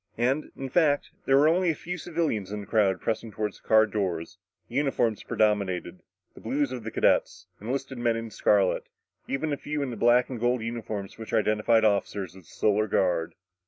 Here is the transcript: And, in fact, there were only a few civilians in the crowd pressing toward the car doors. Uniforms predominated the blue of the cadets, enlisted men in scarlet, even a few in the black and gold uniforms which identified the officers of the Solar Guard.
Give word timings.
And, 0.17 0.51
in 0.57 0.67
fact, 0.67 1.11
there 1.25 1.37
were 1.37 1.47
only 1.47 1.69
a 1.69 1.75
few 1.75 1.95
civilians 1.95 2.51
in 2.51 2.61
the 2.61 2.65
crowd 2.65 2.99
pressing 2.99 3.31
toward 3.31 3.53
the 3.53 3.59
car 3.59 3.85
doors. 3.85 4.39
Uniforms 4.67 5.21
predominated 5.21 6.01
the 6.33 6.41
blue 6.41 6.63
of 6.63 6.83
the 6.83 6.89
cadets, 6.89 7.45
enlisted 7.61 7.99
men 7.99 8.15
in 8.15 8.31
scarlet, 8.31 8.85
even 9.27 9.53
a 9.53 9.57
few 9.57 9.83
in 9.83 9.91
the 9.91 9.95
black 9.97 10.27
and 10.27 10.39
gold 10.39 10.63
uniforms 10.63 11.19
which 11.19 11.33
identified 11.35 11.83
the 11.83 11.87
officers 11.89 12.33
of 12.35 12.41
the 12.45 12.49
Solar 12.49 12.87
Guard. 12.87 13.35